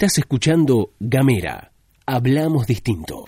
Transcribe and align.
Estás 0.00 0.18
escuchando 0.18 0.92
Gamera. 1.00 1.72
Hablamos 2.06 2.68
distinto. 2.68 3.24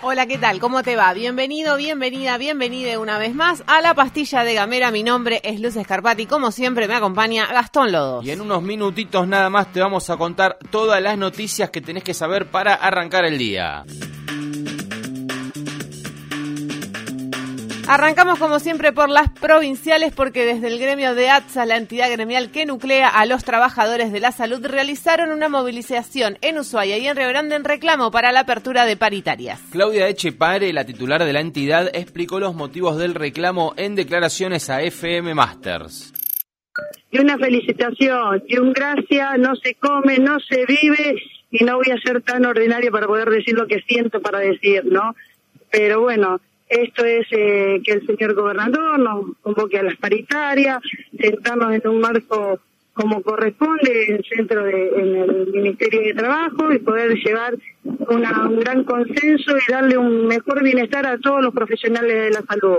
Hola, 0.00 0.26
¿qué 0.26 0.38
tal? 0.38 0.58
¿Cómo 0.58 0.82
te 0.82 0.96
va? 0.96 1.12
Bienvenido, 1.12 1.76
bienvenida, 1.76 2.38
bienvenida 2.38 2.98
una 2.98 3.18
vez 3.18 3.34
más 3.34 3.62
a 3.66 3.82
la 3.82 3.92
pastilla 3.92 4.42
de 4.42 4.54
Gamera. 4.54 4.90
Mi 4.90 5.02
nombre 5.02 5.42
es 5.44 5.60
Luz 5.60 5.76
Escarpati. 5.76 6.24
Como 6.24 6.50
siempre, 6.50 6.88
me 6.88 6.94
acompaña 6.94 7.44
Gastón 7.52 7.92
Lodos. 7.92 8.24
Y 8.24 8.30
en 8.30 8.40
unos 8.40 8.62
minutitos 8.62 9.28
nada 9.28 9.50
más 9.50 9.70
te 9.70 9.80
vamos 9.80 10.08
a 10.08 10.16
contar 10.16 10.56
todas 10.70 11.02
las 11.02 11.18
noticias 11.18 11.68
que 11.68 11.82
tenés 11.82 12.04
que 12.04 12.14
saber 12.14 12.50
para 12.50 12.72
arrancar 12.72 13.26
el 13.26 13.36
día. 13.36 13.84
Arrancamos 17.88 18.40
como 18.40 18.58
siempre 18.58 18.92
por 18.92 19.08
las 19.08 19.30
provinciales 19.30 20.12
porque 20.12 20.44
desde 20.44 20.66
el 20.66 20.80
gremio 20.80 21.14
de 21.14 21.30
ATSA, 21.30 21.66
la 21.66 21.76
entidad 21.76 22.10
gremial 22.10 22.50
que 22.50 22.66
nuclea 22.66 23.08
a 23.08 23.26
los 23.26 23.44
trabajadores 23.44 24.10
de 24.10 24.18
la 24.18 24.32
salud, 24.32 24.66
realizaron 24.66 25.30
una 25.30 25.48
movilización 25.48 26.36
en 26.40 26.58
Ushuaia 26.58 26.98
y 26.98 27.06
en 27.06 27.14
Río 27.14 27.28
Grande 27.28 27.54
en 27.54 27.62
reclamo 27.62 28.10
para 28.10 28.32
la 28.32 28.40
apertura 28.40 28.86
de 28.86 28.96
paritarias. 28.96 29.60
Claudia 29.70 30.08
Echepare, 30.08 30.72
la 30.72 30.84
titular 30.84 31.24
de 31.24 31.32
la 31.32 31.40
entidad, 31.40 31.88
explicó 31.94 32.40
los 32.40 32.56
motivos 32.56 32.98
del 32.98 33.14
reclamo 33.14 33.72
en 33.76 33.94
declaraciones 33.94 34.68
a 34.68 34.82
FM 34.82 35.34
Masters. 35.34 36.12
Y 37.12 37.20
una 37.20 37.38
felicitación 37.38 38.42
y 38.48 38.58
un 38.58 38.72
gracias, 38.72 39.38
no 39.38 39.54
se 39.54 39.74
come, 39.76 40.18
no 40.18 40.40
se 40.40 40.66
vive 40.66 41.22
y 41.52 41.64
no 41.64 41.76
voy 41.76 41.92
a 41.92 42.00
ser 42.00 42.20
tan 42.22 42.44
ordinario 42.46 42.90
para 42.90 43.06
poder 43.06 43.30
decir 43.30 43.54
lo 43.54 43.68
que 43.68 43.80
siento 43.82 44.20
para 44.20 44.40
decir, 44.40 44.84
¿no? 44.86 45.14
Pero 45.70 46.00
bueno, 46.00 46.40
esto 46.68 47.04
es 47.04 47.26
eh, 47.30 47.80
que 47.84 47.92
el 47.92 48.06
señor 48.06 48.34
gobernador 48.34 48.98
nos 48.98 49.36
convoque 49.42 49.78
a 49.78 49.84
las 49.84 49.96
paritarias, 49.96 50.78
sentarnos 51.18 51.74
en 51.74 51.88
un 51.88 52.00
marco 52.00 52.60
como 52.92 53.22
corresponde 53.22 54.06
en 54.08 54.16
el 54.16 54.24
centro 54.24 54.64
de, 54.64 54.88
en 54.88 55.16
el 55.16 55.46
Ministerio 55.52 56.00
de 56.00 56.14
Trabajo 56.14 56.72
y 56.72 56.78
poder 56.78 57.14
llevar 57.18 57.54
un 57.84 58.60
gran 58.60 58.84
consenso 58.84 59.52
y 59.56 59.70
darle 59.70 59.98
un 59.98 60.26
mejor 60.26 60.62
bienestar 60.62 61.06
a 61.06 61.18
todos 61.18 61.42
los 61.42 61.52
profesionales 61.52 62.14
de 62.14 62.30
la 62.30 62.42
salud. 62.42 62.78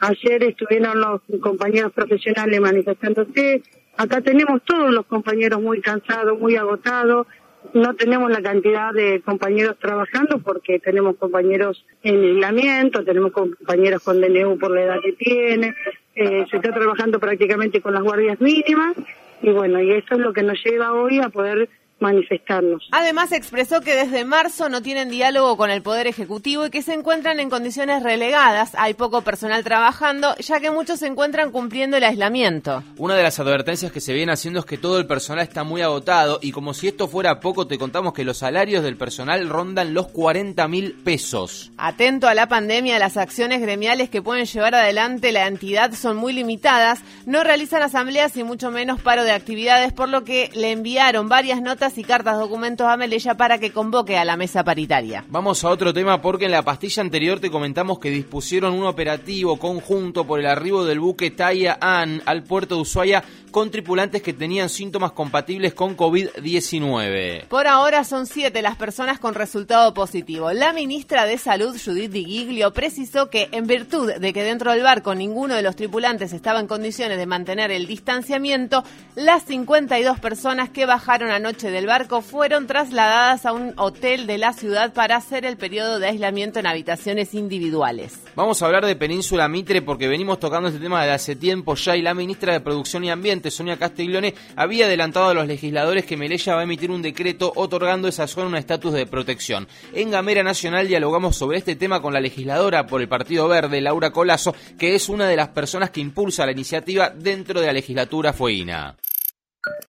Ayer 0.00 0.42
estuvieron 0.42 1.00
los 1.00 1.20
compañeros 1.40 1.92
profesionales 1.92 2.60
manifestándose. 2.60 3.62
Acá 3.96 4.20
tenemos 4.20 4.60
todos 4.64 4.92
los 4.92 5.06
compañeros 5.06 5.62
muy 5.62 5.80
cansados, 5.80 6.38
muy 6.38 6.56
agotados 6.56 7.28
no 7.72 7.94
tenemos 7.94 8.30
la 8.30 8.42
cantidad 8.42 8.92
de 8.92 9.20
compañeros 9.22 9.76
trabajando 9.78 10.38
porque 10.38 10.78
tenemos 10.78 11.16
compañeros 11.16 11.84
en 12.02 12.22
aislamiento, 12.22 13.04
tenemos 13.04 13.32
compañeros 13.32 14.02
con 14.02 14.20
DNU 14.20 14.58
por 14.58 14.72
la 14.72 14.82
edad 14.82 15.00
que 15.02 15.12
tiene, 15.12 15.74
eh, 16.14 16.44
se 16.50 16.56
está 16.56 16.72
trabajando 16.72 17.18
prácticamente 17.18 17.80
con 17.80 17.94
las 17.94 18.02
guardias 18.02 18.40
mínimas 18.40 18.94
y 19.42 19.50
bueno, 19.50 19.80
y 19.80 19.92
eso 19.92 20.14
es 20.14 20.20
lo 20.20 20.32
que 20.32 20.42
nos 20.42 20.62
lleva 20.64 20.92
hoy 20.92 21.18
a 21.20 21.28
poder 21.28 21.68
manifestarnos. 22.00 22.88
Además 22.92 23.32
expresó 23.32 23.80
que 23.80 23.94
desde 23.94 24.24
marzo 24.24 24.68
no 24.68 24.82
tienen 24.82 25.08
diálogo 25.08 25.56
con 25.56 25.70
el 25.70 25.82
Poder 25.82 26.06
Ejecutivo 26.06 26.66
y 26.66 26.70
que 26.70 26.82
se 26.82 26.92
encuentran 26.92 27.40
en 27.40 27.50
condiciones 27.50 28.02
relegadas. 28.02 28.74
Hay 28.76 28.94
poco 28.94 29.22
personal 29.22 29.64
trabajando, 29.64 30.34
ya 30.36 30.60
que 30.60 30.70
muchos 30.70 31.00
se 31.00 31.06
encuentran 31.06 31.50
cumpliendo 31.50 31.96
el 31.96 32.04
aislamiento. 32.04 32.82
Una 32.98 33.14
de 33.14 33.22
las 33.22 33.38
advertencias 33.40 33.92
que 33.92 34.00
se 34.00 34.12
viene 34.12 34.32
haciendo 34.32 34.60
es 34.60 34.66
que 34.66 34.78
todo 34.78 34.98
el 34.98 35.06
personal 35.06 35.44
está 35.44 35.64
muy 35.64 35.82
agotado 35.82 36.38
y 36.42 36.52
como 36.52 36.74
si 36.74 36.88
esto 36.88 37.08
fuera 37.08 37.40
poco, 37.40 37.66
te 37.66 37.78
contamos 37.78 38.12
que 38.12 38.24
los 38.24 38.38
salarios 38.38 38.82
del 38.82 38.96
personal 38.96 39.48
rondan 39.48 39.94
los 39.94 40.08
40 40.08 40.66
mil 40.68 40.92
pesos. 40.92 41.70
Atento 41.76 42.28
a 42.28 42.34
la 42.34 42.48
pandemia, 42.48 42.98
las 42.98 43.16
acciones 43.16 43.60
gremiales 43.60 44.10
que 44.10 44.22
pueden 44.22 44.46
llevar 44.46 44.74
adelante 44.74 45.32
la 45.32 45.46
entidad 45.46 45.92
son 45.94 46.16
muy 46.16 46.32
limitadas, 46.32 47.00
no 47.26 47.44
realizan 47.44 47.82
asambleas 47.82 48.36
y 48.36 48.44
mucho 48.44 48.70
menos 48.70 49.00
paro 49.00 49.24
de 49.24 49.32
actividades, 49.32 49.92
por 49.92 50.08
lo 50.08 50.24
que 50.24 50.50
le 50.54 50.72
enviaron 50.72 51.28
varias 51.28 51.60
notas 51.60 51.83
y 51.96 52.02
cartas 52.02 52.38
documentos 52.38 52.86
a 52.86 52.96
Melella 52.96 53.36
para 53.36 53.58
que 53.58 53.70
convoque 53.70 54.16
a 54.16 54.24
la 54.24 54.36
mesa 54.36 54.64
paritaria. 54.64 55.24
Vamos 55.28 55.62
a 55.64 55.68
otro 55.68 55.92
tema 55.92 56.22
porque 56.22 56.46
en 56.46 56.52
la 56.52 56.62
pastilla 56.62 57.02
anterior 57.02 57.40
te 57.40 57.50
comentamos 57.50 57.98
que 57.98 58.10
dispusieron 58.10 58.72
un 58.72 58.86
operativo 58.86 59.58
conjunto 59.58 60.26
por 60.26 60.40
el 60.40 60.46
arribo 60.46 60.84
del 60.84 61.00
buque 61.00 61.30
Taya 61.30 61.76
An 61.80 62.22
al 62.24 62.42
puerto 62.42 62.76
de 62.76 62.80
Ushuaia 62.80 63.22
con 63.54 63.70
tripulantes 63.70 64.20
que 64.20 64.32
tenían 64.32 64.68
síntomas 64.68 65.12
compatibles 65.12 65.74
con 65.74 65.96
COVID-19. 65.96 67.46
Por 67.46 67.68
ahora 67.68 68.02
son 68.02 68.26
siete 68.26 68.62
las 68.62 68.74
personas 68.74 69.20
con 69.20 69.34
resultado 69.34 69.94
positivo. 69.94 70.52
La 70.52 70.72
ministra 70.72 71.24
de 71.24 71.38
Salud, 71.38 71.78
Judith 71.78 72.10
Di 72.10 72.24
Giglio, 72.24 72.72
precisó 72.72 73.30
que 73.30 73.48
en 73.52 73.68
virtud 73.68 74.12
de 74.12 74.32
que 74.32 74.42
dentro 74.42 74.72
del 74.72 74.82
barco 74.82 75.14
ninguno 75.14 75.54
de 75.54 75.62
los 75.62 75.76
tripulantes 75.76 76.32
estaba 76.32 76.58
en 76.58 76.66
condiciones 76.66 77.16
de 77.16 77.26
mantener 77.26 77.70
el 77.70 77.86
distanciamiento, 77.86 78.82
las 79.14 79.44
52 79.44 80.18
personas 80.18 80.70
que 80.70 80.84
bajaron 80.84 81.30
anoche 81.30 81.70
del 81.74 81.86
barco 81.86 82.22
fueron 82.22 82.68
trasladadas 82.68 83.44
a 83.46 83.52
un 83.52 83.74
hotel 83.76 84.28
de 84.28 84.38
la 84.38 84.52
ciudad 84.52 84.92
para 84.92 85.16
hacer 85.16 85.44
el 85.44 85.56
periodo 85.56 85.98
de 85.98 86.06
aislamiento 86.06 86.60
en 86.60 86.68
habitaciones 86.68 87.34
individuales. 87.34 88.20
Vamos 88.36 88.62
a 88.62 88.66
hablar 88.66 88.86
de 88.86 88.94
Península 88.94 89.48
Mitre 89.48 89.82
porque 89.82 90.06
venimos 90.06 90.38
tocando 90.38 90.68
este 90.68 90.80
tema 90.80 91.00
desde 91.00 91.14
hace 91.14 91.36
tiempo 91.36 91.74
ya 91.74 91.96
y 91.96 92.02
la 92.02 92.14
ministra 92.14 92.52
de 92.52 92.60
Producción 92.60 93.02
y 93.02 93.10
Ambiente, 93.10 93.50
Sonia 93.50 93.76
Castiglione, 93.76 94.34
había 94.54 94.86
adelantado 94.86 95.30
a 95.30 95.34
los 95.34 95.48
legisladores 95.48 96.04
que 96.06 96.16
Melella 96.16 96.54
va 96.54 96.60
a 96.60 96.64
emitir 96.64 96.92
un 96.92 97.02
decreto 97.02 97.52
otorgando 97.56 98.06
esa 98.06 98.28
zona 98.28 98.46
un 98.46 98.56
estatus 98.56 98.92
de 98.92 99.06
protección. 99.06 99.66
En 99.92 100.12
Gamera 100.12 100.44
Nacional 100.44 100.86
dialogamos 100.86 101.36
sobre 101.36 101.58
este 101.58 101.74
tema 101.74 102.00
con 102.00 102.14
la 102.14 102.20
legisladora 102.20 102.86
por 102.86 103.00
el 103.00 103.08
Partido 103.08 103.48
Verde, 103.48 103.80
Laura 103.80 104.12
Colazo, 104.12 104.54
que 104.78 104.94
es 104.94 105.08
una 105.08 105.26
de 105.26 105.36
las 105.36 105.48
personas 105.48 105.90
que 105.90 106.00
impulsa 106.00 106.46
la 106.46 106.52
iniciativa 106.52 107.10
dentro 107.10 107.60
de 107.60 107.66
la 107.66 107.72
legislatura 107.72 108.32
fueína. 108.32 108.96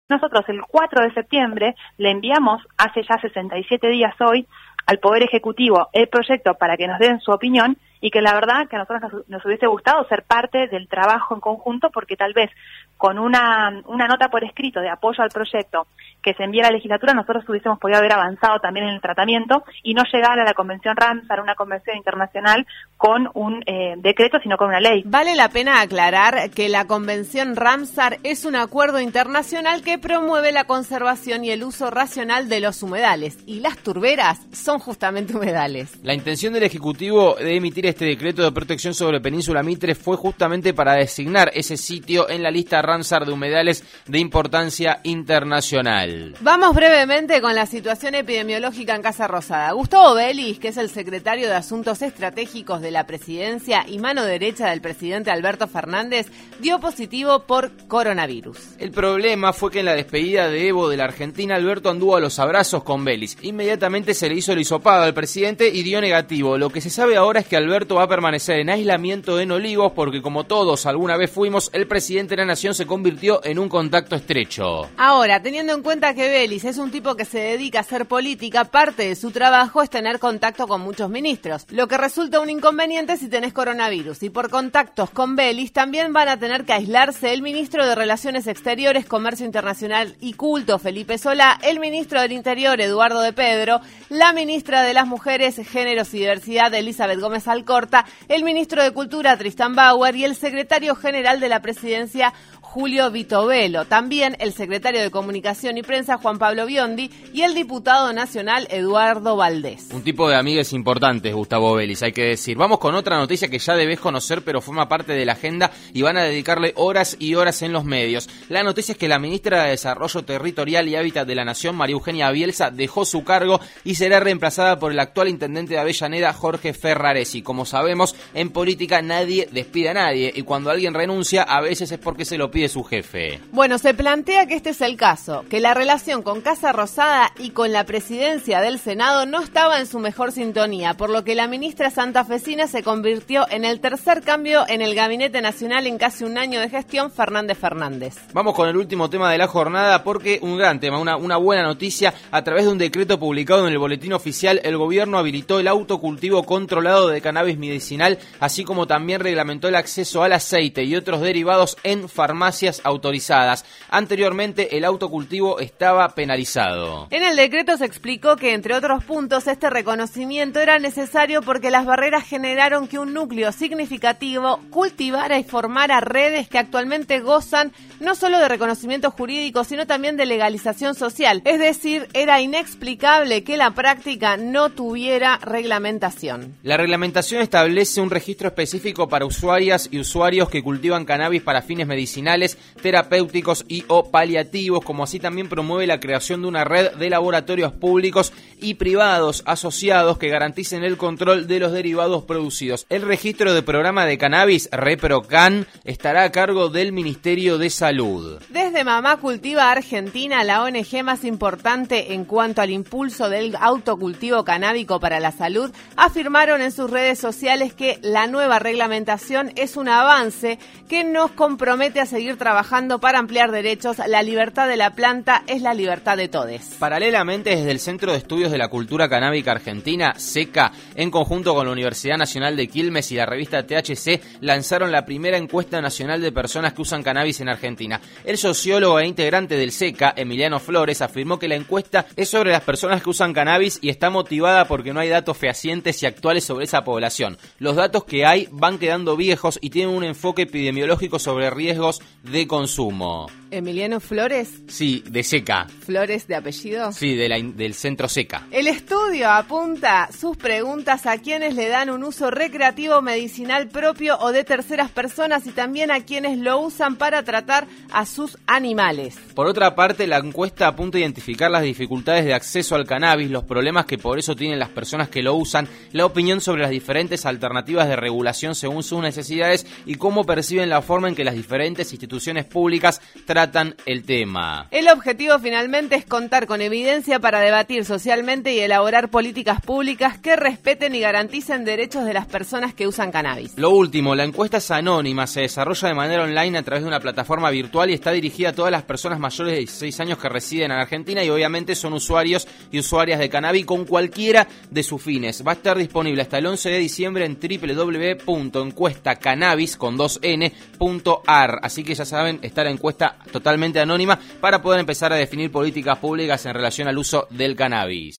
Nosotros 0.09 0.43
el 0.47 0.61
4 0.61 1.03
de 1.03 1.13
septiembre 1.13 1.75
le 1.97 2.11
enviamos, 2.11 2.61
hace 2.77 3.01
ya 3.03 3.19
67 3.19 3.87
días 3.87 4.15
hoy, 4.21 4.47
al 4.85 4.99
Poder 4.99 5.23
Ejecutivo 5.23 5.89
el 5.93 6.07
proyecto 6.09 6.55
para 6.55 6.77
que 6.77 6.87
nos 6.87 6.99
den 6.99 7.19
su 7.19 7.31
opinión 7.31 7.77
y 8.03 8.11
que 8.11 8.21
la 8.21 8.33
verdad 8.33 8.67
que 8.69 8.75
a 8.75 8.79
nosotros 8.79 9.23
nos, 9.29 9.45
hubiese 9.45 9.65
gustado 9.65 10.05
ser 10.09 10.23
parte 10.23 10.67
del 10.67 10.89
trabajo 10.89 11.35
en 11.35 11.39
conjunto 11.39 11.89
porque 11.89 12.17
tal 12.17 12.33
vez 12.33 12.51
con 12.97 13.17
una, 13.17 13.81
una 13.85 14.07
nota 14.07 14.27
por 14.27 14.43
escrito 14.43 14.81
de 14.81 14.89
apoyo 14.89 15.23
al 15.23 15.29
proyecto 15.29 15.87
que 16.21 16.33
se 16.33 16.43
envía 16.43 16.63
a 16.63 16.65
la 16.65 16.75
legislatura 16.75 17.13
nosotros 17.13 17.47
hubiésemos 17.47 17.79
podido 17.79 17.99
haber 17.99 18.11
avanzado 18.11 18.59
también 18.59 18.87
en 18.87 18.95
el 18.95 19.01
tratamiento 19.01 19.63
y 19.83 19.93
no 19.93 20.03
llegar 20.11 20.37
a 20.37 20.43
la 20.43 20.53
Convención 20.53 20.97
Ramsar, 20.97 21.39
una 21.39 21.55
convención 21.55 21.95
internacional 21.95 22.67
con 22.97 23.29
un 23.35 23.63
eh, 23.65 23.93
decreto, 23.97 24.37
sino 24.43 24.57
con 24.57 24.67
una 24.67 24.81
ley. 24.81 25.03
Vale 25.05 25.35
la 25.35 25.47
pena 25.47 25.79
aclarar 25.79 26.49
que 26.49 26.67
la 26.67 26.85
Convención 26.87 27.55
Ramsar 27.55 28.17
es 28.23 28.43
un 28.43 28.57
acuerdo 28.57 28.99
internacional 28.99 29.81
que 29.81 29.97
promueve 29.97 30.51
la 30.51 30.65
conservación 30.65 31.45
y 31.45 31.51
el 31.51 31.63
uso 31.63 31.89
racional 31.89 32.49
de 32.49 32.59
los 32.59 32.83
humedales 32.83 33.37
y 33.45 33.61
las 33.61 33.77
turberas 33.77 34.45
son 34.51 34.79
justamente 34.79 35.37
humedales. 35.37 36.03
La 36.03 36.13
intención 36.13 36.51
del 36.51 36.63
Ejecutivo 36.63 37.35
de 37.35 37.55
emitir 37.55 37.92
este 37.93 38.05
decreto 38.05 38.41
de 38.41 38.51
protección 38.51 38.95
sobre 38.95 39.21
Península 39.21 39.61
Mitre 39.61 39.93
fue 39.93 40.17
justamente 40.17 40.73
para 40.73 40.95
designar 40.95 41.51
ese 41.53 41.77
sitio 41.77 42.27
en 42.27 42.41
la 42.41 42.49
lista 42.49 42.81
Ramsar 42.81 43.23
de 43.23 43.31
humedales 43.31 43.83
de 44.07 44.17
importancia 44.17 44.99
internacional. 45.03 46.35
Vamos 46.41 46.73
brevemente 46.73 47.39
con 47.39 47.53
la 47.53 47.67
situación 47.67 48.15
epidemiológica 48.15 48.95
en 48.95 49.03
Casa 49.03 49.27
Rosada. 49.27 49.71
Gustavo 49.73 50.15
Belis, 50.15 50.57
que 50.57 50.69
es 50.69 50.77
el 50.77 50.89
secretario 50.89 51.47
de 51.47 51.53
Asuntos 51.53 52.01
Estratégicos 52.01 52.81
de 52.81 52.89
la 52.89 53.05
Presidencia 53.05 53.85
y 53.87 53.99
mano 53.99 54.23
derecha 54.23 54.71
del 54.71 54.81
presidente 54.81 55.29
Alberto 55.29 55.67
Fernández, 55.67 56.31
dio 56.59 56.79
positivo 56.79 57.43
por 57.45 57.71
coronavirus. 57.87 58.57
El 58.79 58.89
problema 58.89 59.53
fue 59.53 59.69
que 59.69 59.81
en 59.81 59.85
la 59.85 59.93
despedida 59.93 60.49
de 60.49 60.67
Evo 60.67 60.89
de 60.89 60.97
la 60.97 61.03
Argentina, 61.03 61.55
Alberto 61.55 61.91
anduvo 61.91 62.15
a 62.15 62.19
los 62.19 62.39
abrazos 62.39 62.83
con 62.83 63.05
Belis. 63.05 63.37
Inmediatamente 63.43 64.15
se 64.15 64.29
le 64.29 64.35
hizo 64.35 64.51
el 64.51 64.61
hisopado 64.61 65.03
al 65.03 65.13
presidente 65.13 65.69
y 65.69 65.83
dio 65.83 66.01
negativo. 66.01 66.57
Lo 66.57 66.71
que 66.71 66.81
se 66.81 66.89
sabe 66.89 67.17
ahora 67.17 67.41
es 67.41 67.47
que 67.47 67.55
Alberto 67.55 67.82
va 67.91 68.03
a 68.03 68.07
permanecer 68.07 68.59
en 68.59 68.69
aislamiento 68.69 69.39
en 69.39 69.51
Olivos 69.51 69.91
porque 69.93 70.21
como 70.21 70.45
todos 70.45 70.85
alguna 70.85 71.17
vez 71.17 71.29
fuimos, 71.29 71.69
el 71.73 71.87
presidente 71.87 72.35
de 72.35 72.41
la 72.41 72.47
nación 72.47 72.73
se 72.73 72.85
convirtió 72.85 73.43
en 73.43 73.59
un 73.59 73.69
contacto 73.69 74.15
estrecho. 74.15 74.89
Ahora, 74.97 75.41
teniendo 75.41 75.73
en 75.73 75.83
cuenta 75.83 76.13
que 76.13 76.29
Belis 76.29 76.65
es 76.65 76.77
un 76.77 76.91
tipo 76.91 77.15
que 77.15 77.25
se 77.25 77.39
dedica 77.39 77.79
a 77.79 77.81
hacer 77.81 78.05
política, 78.05 78.65
parte 78.65 79.07
de 79.07 79.15
su 79.15 79.31
trabajo 79.31 79.81
es 79.81 79.89
tener 79.89 80.19
contacto 80.19 80.67
con 80.67 80.81
muchos 80.81 81.09
ministros, 81.09 81.65
lo 81.69 81.87
que 81.87 81.97
resulta 81.97 82.39
un 82.39 82.49
inconveniente 82.49 83.17
si 83.17 83.27
tenés 83.27 83.53
coronavirus. 83.53 84.23
Y 84.23 84.29
por 84.29 84.49
contactos 84.49 85.09
con 85.09 85.35
Belis 85.35 85.73
también 85.73 86.13
van 86.13 86.29
a 86.29 86.39
tener 86.39 86.65
que 86.65 86.73
aislarse 86.73 87.33
el 87.33 87.41
ministro 87.41 87.85
de 87.85 87.95
Relaciones 87.95 88.47
Exteriores, 88.47 89.05
Comercio 89.05 89.45
Internacional 89.45 90.15
y 90.19 90.33
Culto, 90.33 90.79
Felipe 90.79 91.17
Solá, 91.17 91.59
el 91.63 91.79
ministro 91.79 92.21
del 92.21 92.31
Interior, 92.31 92.79
Eduardo 92.79 93.21
de 93.21 93.33
Pedro, 93.33 93.81
la 94.09 94.33
ministra 94.33 94.83
de 94.83 94.93
las 94.93 95.07
Mujeres, 95.07 95.55
Géneros 95.67 96.13
y 96.13 96.19
Diversidad, 96.19 96.73
Elizabeth 96.73 97.19
Gómez 97.19 97.47
Alcorta, 97.63 98.05
el 98.27 98.43
ministro 98.43 98.83
de 98.83 98.91
Cultura, 98.91 99.37
Tristan 99.37 99.73
Bauer, 99.73 100.17
y 100.17 100.25
el 100.25 100.35
secretario 100.35 100.95
general 100.95 101.39
de 101.39 101.47
la 101.47 101.61
presidencia, 101.61 102.33
Julio 102.73 103.11
Vitovelo, 103.11 103.85
también 103.85 104.35
el 104.39 104.51
secretario 104.51 104.99
de 104.99 105.11
Comunicación 105.11 105.77
y 105.77 105.83
Prensa 105.83 106.17
Juan 106.17 106.39
Pablo 106.39 106.65
Biondi 106.65 107.11
y 107.31 107.43
el 107.43 107.53
diputado 107.53 108.11
nacional 108.13 108.67
Eduardo 108.71 109.35
Valdés. 109.35 109.89
Un 109.93 110.01
tipo 110.01 110.27
de 110.27 110.35
amigues 110.35 110.73
importantes, 110.73 111.35
Gustavo 111.35 111.75
Vélez, 111.75 112.01
hay 112.01 112.13
que 112.13 112.23
decir. 112.23 112.57
Vamos 112.57 112.79
con 112.79 112.95
otra 112.95 113.17
noticia 113.17 113.47
que 113.47 113.59
ya 113.59 113.75
debes 113.75 113.99
conocer, 113.99 114.43
pero 114.43 114.59
forma 114.59 114.89
parte 114.89 115.13
de 115.13 115.23
la 115.23 115.33
agenda 115.33 115.69
y 115.93 116.01
van 116.01 116.17
a 116.17 116.23
dedicarle 116.23 116.73
horas 116.75 117.15
y 117.19 117.35
horas 117.35 117.61
en 117.61 117.73
los 117.73 117.85
medios. 117.85 118.27
La 118.49 118.63
noticia 118.63 118.93
es 118.93 118.97
que 118.97 119.07
la 119.07 119.19
ministra 119.19 119.65
de 119.65 119.69
Desarrollo 119.69 120.23
Territorial 120.23 120.87
y 120.87 120.95
Hábitat 120.95 121.27
de 121.27 121.35
la 121.35 121.45
Nación, 121.45 121.75
María 121.75 121.93
Eugenia 121.93 122.31
Bielsa, 122.31 122.71
dejó 122.71 123.05
su 123.05 123.23
cargo 123.23 123.59
y 123.83 123.95
será 123.95 124.19
reemplazada 124.19 124.79
por 124.79 124.91
el 124.91 124.99
actual 124.99 125.27
intendente 125.27 125.75
de 125.75 125.79
Avellaneda, 125.79 126.33
Jorge 126.33 126.73
Ferraresi. 126.73 127.43
Como 127.53 127.67
sabemos, 127.67 128.15
en 128.33 128.49
política 128.49 129.03
nadie 129.03 129.47
despide 129.51 129.89
a 129.89 129.93
nadie 129.93 130.33
y 130.35 130.41
cuando 130.41 130.71
alguien 130.71 130.95
renuncia, 130.95 131.43
a 131.43 131.61
veces 131.61 131.91
es 131.91 131.99
porque 131.99 132.25
se 132.25 132.39
lo 132.39 132.49
pide 132.49 132.67
su 132.67 132.83
jefe. 132.83 133.41
Bueno, 133.51 133.77
se 133.77 133.93
plantea 133.93 134.47
que 134.47 134.55
este 134.55 134.71
es 134.71 134.81
el 134.81 134.97
caso, 134.97 135.45
que 135.51 135.59
la 135.59 135.75
relación 135.75 136.23
con 136.23 136.41
Casa 136.41 136.71
Rosada 136.71 137.31
y 137.37 137.51
con 137.51 137.71
la 137.71 137.83
presidencia 137.83 138.59
del 138.59 138.79
Senado 138.79 139.27
no 139.27 139.39
estaba 139.39 139.79
en 139.79 139.85
su 139.85 139.99
mejor 139.99 140.31
sintonía, 140.31 140.95
por 140.95 141.11
lo 141.11 141.23
que 141.23 141.35
la 141.35 141.47
ministra 141.47 141.91
santafesina 141.91 142.65
se 142.65 142.81
convirtió 142.81 143.45
en 143.51 143.65
el 143.65 143.81
tercer 143.81 144.23
cambio 144.23 144.65
en 144.67 144.81
el 144.81 144.95
Gabinete 144.95 145.39
Nacional 145.39 145.85
en 145.85 145.99
casi 145.99 146.23
un 146.23 146.39
año 146.39 146.59
de 146.59 146.69
gestión 146.71 147.11
Fernández 147.11 147.59
Fernández. 147.59 148.15
Vamos 148.33 148.55
con 148.55 148.67
el 148.67 148.77
último 148.77 149.11
tema 149.11 149.31
de 149.31 149.37
la 149.37 149.45
jornada 149.45 150.03
porque 150.03 150.39
un 150.41 150.57
gran 150.57 150.79
tema, 150.79 150.97
una, 150.97 151.17
una 151.17 151.37
buena 151.37 151.61
noticia, 151.61 152.15
a 152.31 152.43
través 152.43 152.65
de 152.65 152.71
un 152.71 152.79
decreto 152.79 153.19
publicado 153.19 153.67
en 153.67 153.73
el 153.73 153.77
boletín 153.77 154.13
oficial, 154.13 154.59
el 154.63 154.75
gobierno 154.75 155.19
habilitó 155.19 155.59
el 155.59 155.67
autocultivo 155.67 156.41
controlado 156.45 157.09
de 157.09 157.21
cannabis 157.21 157.42
medicinal, 157.57 158.19
así 158.39 158.63
como 158.63 158.87
también 158.87 159.21
reglamentó 159.21 159.67
el 159.67 159.75
acceso 159.75 160.23
al 160.23 160.33
aceite 160.33 160.83
y 160.83 160.95
otros 160.95 161.21
derivados 161.21 161.77
en 161.83 162.09
farmacias 162.09 162.81
autorizadas. 162.83 163.65
Anteriormente 163.89 164.77
el 164.77 164.85
autocultivo 164.85 165.59
estaba 165.59 166.09
penalizado. 166.15 167.07
En 167.11 167.23
el 167.23 167.35
decreto 167.35 167.77
se 167.77 167.85
explicó 167.85 168.35
que, 168.35 168.53
entre 168.53 168.75
otros 168.75 169.03
puntos, 169.03 169.47
este 169.47 169.69
reconocimiento 169.69 170.59
era 170.59 170.79
necesario 170.79 171.41
porque 171.41 171.71
las 171.71 171.85
barreras 171.85 172.23
generaron 172.25 172.87
que 172.87 172.99
un 172.99 173.13
núcleo 173.13 173.51
significativo 173.51 174.59
cultivara 174.69 175.39
y 175.39 175.43
formara 175.43 175.99
redes 175.99 176.47
que 176.47 176.57
actualmente 176.57 177.19
gozan 177.19 177.71
no 177.99 178.15
solo 178.15 178.39
de 178.39 178.47
reconocimiento 178.47 179.11
jurídico, 179.11 179.63
sino 179.63 179.87
también 179.87 180.17
de 180.17 180.25
legalización 180.25 180.95
social. 180.95 181.41
Es 181.45 181.59
decir, 181.59 182.07
era 182.13 182.41
inexplicable 182.41 183.43
que 183.43 183.57
la 183.57 183.71
práctica 183.71 184.37
no 184.37 184.69
tuviera 184.69 185.37
reglamentación. 185.37 186.55
La 186.63 186.77
reglamentación 186.77 187.32
establece 187.41 188.01
un 188.01 188.09
registro 188.09 188.47
específico 188.47 189.07
para 189.09 189.25
usuarias 189.25 189.87
y 189.91 189.99
usuarios 189.99 190.49
que 190.49 190.63
cultivan 190.63 191.05
cannabis 191.05 191.41
para 191.41 191.61
fines 191.61 191.87
medicinales, 191.87 192.57
terapéuticos 192.81 193.65
y 193.67 193.85
o 193.87 194.11
paliativos, 194.11 194.83
como 194.83 195.03
así 195.03 195.19
también 195.19 195.49
promueve 195.49 195.87
la 195.87 195.99
creación 195.99 196.41
de 196.41 196.47
una 196.47 196.63
red 196.63 196.91
de 196.91 197.09
laboratorios 197.09 197.73
públicos 197.73 198.33
y 198.59 198.75
privados 198.75 199.43
asociados 199.45 200.17
que 200.17 200.29
garanticen 200.29 200.83
el 200.83 200.97
control 200.97 201.47
de 201.47 201.59
los 201.59 201.71
derivados 201.71 202.23
producidos. 202.23 202.85
El 202.89 203.01
registro 203.01 203.53
de 203.53 203.61
programa 203.61 204.05
de 204.05 204.17
cannabis, 204.17 204.69
ReproCan, 204.71 205.67
estará 205.83 206.23
a 206.23 206.31
cargo 206.31 206.69
del 206.69 206.91
Ministerio 206.91 207.57
de 207.57 207.69
Salud. 207.69 208.41
Desde 208.49 208.83
Mamá 208.83 209.17
Cultiva 209.17 209.71
Argentina, 209.71 210.43
la 210.43 210.63
ONG 210.63 211.03
más 211.03 211.23
importante 211.23 212.13
en 212.13 212.25
cuanto 212.25 212.61
al 212.61 212.69
impulso 212.69 213.29
del 213.29 213.55
autocultivo 213.55 214.43
canábico 214.43 214.99
para 214.99 215.19
la 215.19 215.31
salud, 215.31 215.71
afirmaron 215.95 216.61
en 216.61 216.71
sus 216.71 216.89
redes 216.89 217.19
sociales 217.23 217.73
que 217.73 217.99
la 218.01 218.27
nueva 218.27 218.59
reglamentación 218.59 219.53
es 219.55 219.77
un 219.77 219.87
avance 219.87 220.59
que 220.89 221.05
nos 221.05 221.31
compromete 221.31 222.01
a 222.01 222.05
seguir 222.05 222.37
trabajando 222.37 222.99
para 222.99 223.17
ampliar 223.17 223.49
derechos. 223.51 223.97
La 224.07 224.21
libertad 224.23 224.67
de 224.67 224.75
la 224.75 224.89
planta 224.89 225.41
es 225.47 225.61
la 225.61 225.73
libertad 225.73 226.17
de 226.17 226.27
todos. 226.27 226.59
Paralelamente, 226.79 227.51
desde 227.51 227.71
el 227.71 227.79
Centro 227.79 228.11
de 228.11 228.17
Estudios 228.17 228.51
de 228.51 228.57
la 228.57 228.67
Cultura 228.67 229.07
Canábica 229.07 229.53
Argentina, 229.53 230.15
SECA, 230.17 230.73
en 230.95 231.11
conjunto 231.11 231.55
con 231.55 231.65
la 231.65 231.71
Universidad 231.71 232.17
Nacional 232.17 232.57
de 232.57 232.67
Quilmes 232.67 233.09
y 233.13 233.15
la 233.15 233.25
revista 233.25 233.65
THC, 233.65 234.41
lanzaron 234.41 234.91
la 234.91 235.05
primera 235.05 235.37
encuesta 235.37 235.79
nacional 235.79 236.21
de 236.21 236.33
personas 236.33 236.73
que 236.73 236.81
usan 236.81 237.03
cannabis 237.03 237.39
en 237.39 237.47
Argentina. 237.47 238.01
El 238.25 238.37
sociólogo 238.37 238.99
e 238.99 239.07
integrante 239.07 239.55
del 239.55 239.71
SECA, 239.71 240.13
Emiliano 240.17 240.59
Flores, 240.59 241.01
afirmó 241.01 241.39
que 241.39 241.47
la 241.47 241.55
encuesta 241.55 242.05
es 242.17 242.27
sobre 242.27 242.51
las 242.51 242.63
personas 242.63 243.01
que 243.01 243.09
usan 243.09 243.31
cannabis 243.31 243.79
y 243.81 243.87
está 243.87 244.09
motivada 244.09 244.65
porque 244.65 244.91
no 244.91 244.99
hay 244.99 245.07
datos 245.07 245.37
fehacientes 245.37 246.03
y 246.03 246.05
actuales 246.05 246.43
sobre 246.43 246.65
esa 246.65 246.83
población. 246.83 247.12
Los 247.59 247.75
datos 247.75 248.05
que 248.05 248.25
hay 248.25 248.47
van 248.51 248.79
quedando 248.79 249.15
viejos 249.15 249.59
y 249.61 249.69
tienen 249.69 249.95
un 249.95 250.03
enfoque 250.03 250.43
epidemiológico 250.43 251.19
sobre 251.19 251.49
riesgos 251.49 252.01
de 252.23 252.47
consumo. 252.47 253.27
Emiliano 253.53 253.99
Flores. 253.99 254.61
Sí, 254.67 255.03
de 255.07 255.23
SECA. 255.23 255.67
Flores 255.67 256.27
de 256.27 256.35
apellido. 256.35 256.91
Sí, 256.91 257.15
de 257.15 257.29
la, 257.29 257.39
del 257.39 257.75
centro 257.75 258.09
SECA. 258.09 258.47
El 258.49 258.67
estudio 258.67 259.29
apunta 259.29 260.09
sus 260.11 260.35
preguntas 260.35 261.05
a 261.05 261.19
quienes 261.19 261.53
le 261.53 261.67
dan 261.67 261.91
un 261.91 262.03
uso 262.03 262.31
recreativo 262.31 263.01
medicinal 263.03 263.67
propio 263.67 264.17
o 264.19 264.31
de 264.31 264.43
terceras 264.43 264.89
personas 264.89 265.45
y 265.45 265.51
también 265.51 265.91
a 265.91 266.03
quienes 266.03 266.39
lo 266.39 266.59
usan 266.59 266.95
para 266.95 267.23
tratar 267.23 267.67
a 267.91 268.07
sus 268.07 268.37
animales. 268.47 269.17
Por 269.35 269.47
otra 269.47 269.75
parte, 269.75 270.07
la 270.07 270.17
encuesta 270.17 270.67
apunta 270.67 270.97
a 270.97 271.01
identificar 271.01 271.51
las 271.51 271.61
dificultades 271.61 272.25
de 272.25 272.33
acceso 272.33 272.75
al 272.75 272.87
cannabis, 272.87 273.29
los 273.29 273.43
problemas 273.43 273.85
que 273.85 273.99
por 273.99 274.17
eso 274.17 274.35
tienen 274.35 274.57
las 274.57 274.69
personas 274.69 275.09
que 275.09 275.21
lo 275.21 275.35
usan, 275.35 275.67
la 275.91 276.05
opinión 276.05 276.41
sobre 276.41 276.63
las 276.63 276.71
diferentes 276.71 277.25
alternativas 277.27 277.87
de 277.87 277.95
regulación 277.95 278.55
según 278.55 278.81
sus 278.81 279.01
necesidades 279.01 279.67
y 279.85 279.95
cómo 279.95 280.23
perciben 280.23 280.69
la 280.69 280.81
forma 280.81 281.07
en 281.07 281.15
que 281.15 281.23
las 281.23 281.35
diferentes 281.35 281.91
instituciones 281.91 282.45
públicas 282.45 282.99
tratan 283.25 283.42
el 283.85 284.03
tema. 284.03 284.67
El 284.71 284.87
objetivo 284.87 285.37
finalmente 285.39 285.95
es 285.95 286.05
contar 286.05 286.47
con 286.47 286.61
evidencia 286.61 287.19
para 287.19 287.39
debatir 287.39 287.85
socialmente 287.85 288.53
y 288.53 288.59
elaborar 288.59 289.09
políticas 289.09 289.61
públicas 289.61 290.17
que 290.17 290.35
respeten 290.35 290.95
y 290.95 290.99
garanticen 290.99 291.65
derechos 291.65 292.05
de 292.05 292.13
las 292.13 292.25
personas 292.25 292.73
que 292.73 292.87
usan 292.87 293.11
cannabis. 293.11 293.53
Lo 293.57 293.71
último, 293.71 294.15
la 294.15 294.23
encuesta 294.23 294.57
es 294.57 294.71
anónima, 294.71 295.27
se 295.27 295.41
desarrolla 295.41 295.89
de 295.89 295.93
manera 295.93 296.23
online 296.23 296.57
a 296.57 296.63
través 296.63 296.83
de 296.83 296.87
una 296.87 296.99
plataforma 296.99 297.49
virtual 297.49 297.89
y 297.89 297.93
está 297.93 298.11
dirigida 298.11 298.49
a 298.49 298.53
todas 298.53 298.71
las 298.71 298.83
personas 298.83 299.19
mayores 299.19 299.53
de 299.53 299.59
16 299.59 299.99
años 299.99 300.17
que 300.17 300.29
residen 300.29 300.71
en 300.71 300.79
Argentina 300.79 301.23
y 301.23 301.29
obviamente 301.29 301.75
son 301.75 301.93
usuarios 301.93 302.47
y 302.71 302.79
usuarias 302.79 303.19
de 303.19 303.29
cannabis 303.29 303.65
con 303.65 303.85
cualquiera 303.85 304.47
de 304.69 304.83
sus 304.83 305.01
fines. 305.01 305.43
Va 305.45 305.51
a 305.51 305.55
estar 305.55 305.77
disponible 305.77 306.21
hasta 306.21 306.37
el 306.37 306.45
11 306.45 306.69
de 306.69 306.79
diciembre 306.79 307.25
en 307.25 307.37
www.encuestacannabis 307.39 309.77
con 309.77 309.97
2n.ar. 309.97 311.59
Así 311.61 311.83
que 311.83 311.95
ya 311.95 312.05
saben, 312.05 312.39
está 312.41 312.63
la 312.63 312.71
encuesta 312.71 313.17
totalmente 313.33 313.81
anónima 313.81 314.17
para 314.39 314.61
poder 314.61 314.79
empezar 314.79 315.11
a 315.11 315.17
definir 315.17 315.51
políticas 315.51 315.97
públicas 315.97 316.45
en 316.45 316.53
relación 316.53 316.87
al 316.87 316.97
uso 316.97 317.27
del 317.29 317.57
cannabis. 317.57 318.15